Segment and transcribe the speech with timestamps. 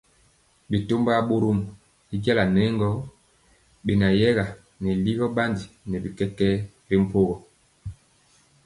[0.69, 1.59] Bɛtɔmba bɔrɔm
[2.13, 2.89] y jala nɛ gɔ
[3.85, 4.45] beyɛga
[4.81, 6.49] nɛ ligɔ bandi nɛ bi kɛkɛɛ
[6.89, 7.35] ri mpogɔ.